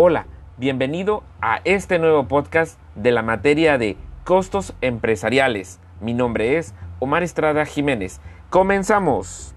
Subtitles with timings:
[0.00, 0.28] Hola,
[0.58, 5.80] bienvenido a este nuevo podcast de la materia de costos empresariales.
[6.00, 8.20] Mi nombre es Omar Estrada Jiménez.
[8.48, 9.56] Comenzamos.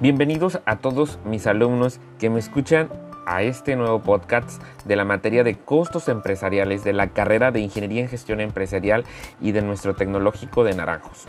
[0.00, 2.90] Bienvenidos a todos mis alumnos que me escuchan
[3.26, 8.02] a este nuevo podcast de la materia de costos empresariales de la carrera de Ingeniería
[8.02, 9.04] en Gestión Empresarial
[9.40, 11.26] y de nuestro tecnológico de Naranjos.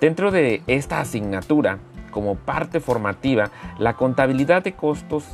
[0.00, 1.78] Dentro de esta asignatura,
[2.10, 5.24] como parte formativa, la contabilidad de costos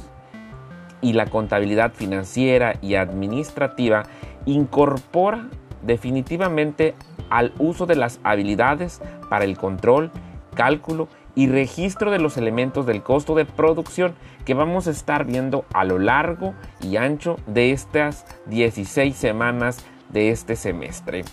[1.01, 4.05] y la contabilidad financiera y administrativa
[4.45, 5.49] incorpora
[5.83, 6.95] definitivamente
[7.29, 10.11] al uso de las habilidades para el control,
[10.55, 14.15] cálculo y registro de los elementos del costo de producción
[14.47, 20.31] que vamos a estar viendo a lo largo y ancho de estas 16 semanas de
[20.31, 21.25] este semestre.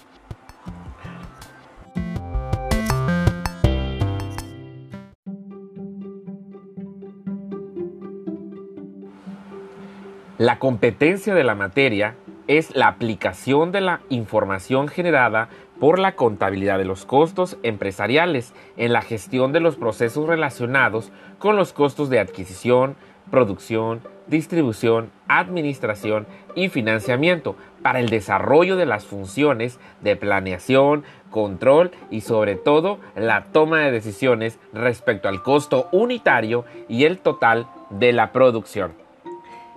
[10.38, 12.16] La competencia de la materia
[12.48, 15.48] es la aplicación de la información generada
[15.84, 21.58] por la contabilidad de los costos empresariales en la gestión de los procesos relacionados con
[21.58, 22.96] los costos de adquisición,
[23.30, 32.22] producción, distribución, administración y financiamiento para el desarrollo de las funciones de planeación, control y
[32.22, 38.32] sobre todo la toma de decisiones respecto al costo unitario y el total de la
[38.32, 38.94] producción.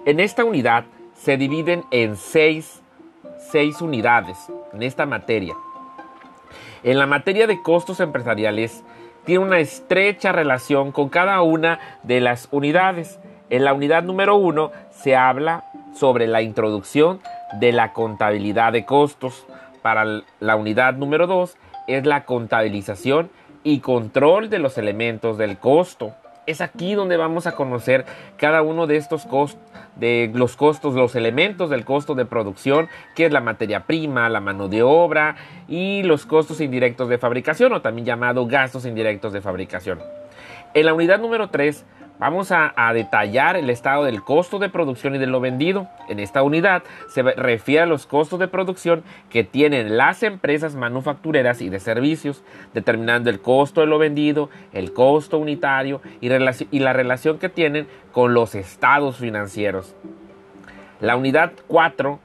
[0.04, 0.84] En esta unidad
[1.14, 2.80] se dividen en seis,
[3.50, 4.38] seis unidades
[4.72, 5.56] en esta materia
[6.82, 8.84] en la materia de costos empresariales
[9.24, 13.18] tiene una estrecha relación con cada una de las unidades.
[13.50, 17.20] En la unidad número uno se habla sobre la introducción
[17.60, 19.46] de la contabilidad de costos.
[19.82, 23.30] Para la unidad número dos es la contabilización
[23.64, 26.14] y control de los elementos del costo.
[26.46, 28.04] Es aquí donde vamos a conocer
[28.36, 29.60] cada uno de estos costos,
[29.96, 34.40] de los costos, los elementos del costo de producción, que es la materia prima, la
[34.40, 35.36] mano de obra
[35.66, 40.00] y los costos indirectos de fabricación o también llamado gastos indirectos de fabricación.
[40.74, 41.84] En la unidad número 3
[42.18, 45.86] Vamos a, detallar el estado del costo de producción y de lo vendido.
[46.08, 51.60] En esta unidad se refiere a los costos de producción que tienen las empresas manufactureras
[51.60, 56.30] y de servicios, determinando el costo de lo vendido, el costo unitario y,
[56.78, 59.94] la relación que tienen con los estados financieros.
[61.00, 62.18] La unidad 4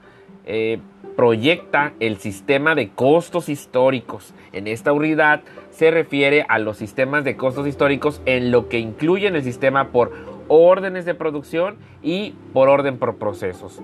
[1.16, 4.34] proyecta el sistema de costos históricos.
[4.54, 9.36] En esta unidad se refiere a los sistemas de costos históricos en lo que incluyen
[9.36, 10.12] el sistema por
[10.48, 13.82] órdenes de producción y por orden por procesos.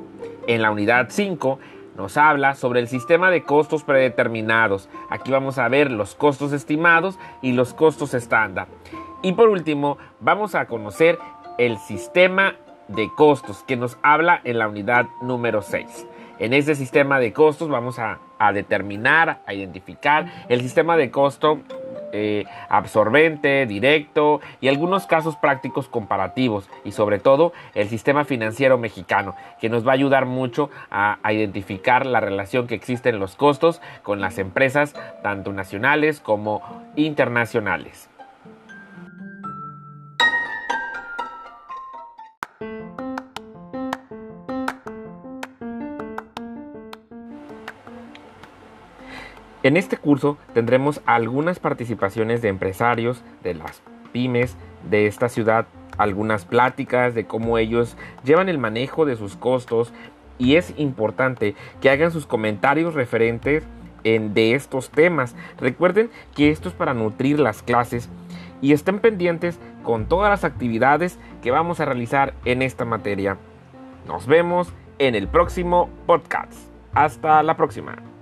[0.47, 1.59] En la unidad 5
[1.95, 4.89] nos habla sobre el sistema de costos predeterminados.
[5.09, 8.67] Aquí vamos a ver los costos estimados y los costos estándar.
[9.23, 11.17] Y por último, vamos a conocer
[11.57, 12.55] el sistema
[12.87, 16.07] de costos que nos habla en la unidad número 6.
[16.39, 18.19] En este sistema de costos vamos a,
[18.53, 21.61] determinar, a identificar el sistema de costo
[22.13, 29.35] eh, absorbente, directo y algunos casos prácticos comparativos y sobre todo el sistema financiero mexicano
[29.59, 33.35] que nos va a ayudar mucho a, a, identificar la relación que existe en los
[33.35, 34.93] costos con las empresas
[35.23, 36.61] tanto nacionales como
[36.95, 38.09] internacionales.
[49.63, 53.81] En este curso tendremos algunas participaciones de empresarios de las
[54.11, 54.55] pymes
[54.89, 55.65] de esta ciudad,
[55.97, 59.93] algunas pláticas de cómo ellos llevan el manejo de sus costos
[60.37, 63.63] y es importante que hagan sus comentarios referentes
[64.03, 65.35] en, de estos temas.
[65.59, 68.09] Recuerden que esto es para nutrir las clases
[68.61, 73.37] y estén pendientes con todas las actividades que vamos a realizar en esta materia.
[74.07, 76.53] Nos vemos en el próximo podcast.
[76.93, 78.16] Hasta la próxima.